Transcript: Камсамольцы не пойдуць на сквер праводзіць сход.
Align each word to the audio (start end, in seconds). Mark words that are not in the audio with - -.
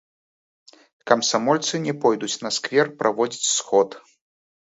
Камсамольцы 1.11 1.81
не 1.85 1.93
пойдуць 2.05 2.31
на 2.45 2.51
сквер 2.59 2.87
праводзіць 3.01 3.51
сход. 3.57 3.89